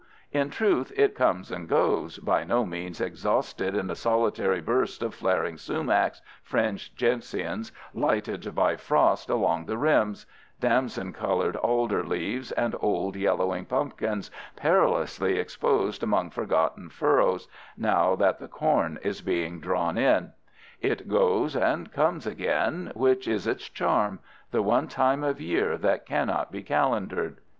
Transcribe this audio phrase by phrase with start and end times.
[0.31, 5.13] In truth, it comes and goes, by no means exhausted in a solitary burst of
[5.13, 10.25] flaring sumacs, fringed gentians lighted by frost along the rims,
[10.59, 17.47] damson colored alder leaves and old yellow pumpkins, perilously exposed among forgotten furrows,
[17.77, 20.31] now that the corn is being drawn in.
[20.81, 26.51] It goes, and comes again, which is its charm—the one time of year that cannot
[26.51, 27.37] be calendared.